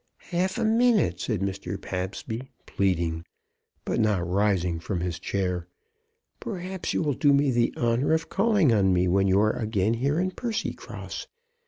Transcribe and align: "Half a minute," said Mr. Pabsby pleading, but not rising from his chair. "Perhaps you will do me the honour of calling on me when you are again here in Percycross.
"Half 0.33 0.57
a 0.57 0.65
minute," 0.65 1.19
said 1.19 1.41
Mr. 1.41 1.79
Pabsby 1.79 2.49
pleading, 2.65 3.23
but 3.85 3.99
not 3.99 4.27
rising 4.27 4.79
from 4.79 5.01
his 5.01 5.19
chair. 5.19 5.67
"Perhaps 6.39 6.91
you 6.95 7.03
will 7.03 7.13
do 7.13 7.31
me 7.33 7.51
the 7.51 7.71
honour 7.77 8.11
of 8.13 8.27
calling 8.27 8.73
on 8.73 8.93
me 8.93 9.07
when 9.07 9.27
you 9.27 9.39
are 9.39 9.53
again 9.53 9.93
here 9.93 10.19
in 10.19 10.31
Percycross. 10.31 11.27